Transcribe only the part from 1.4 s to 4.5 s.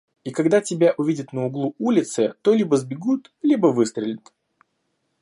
углу улицы, то либо сбегут, либо выстрелят.